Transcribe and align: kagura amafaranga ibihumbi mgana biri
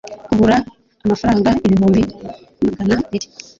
kagura 0.27 0.57
amafaranga 1.03 1.49
ibihumbi 1.65 2.01
mgana 2.65 2.95
biri 3.09 3.27